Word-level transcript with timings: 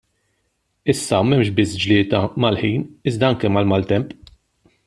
Issa 0.93 1.19
m'hemmx 1.25 1.51
biss 1.59 1.75
glieda 1.83 2.21
mal-ħin 2.45 2.89
iżda 3.13 3.31
anke 3.33 3.53
mal-maltemp. 3.59 4.21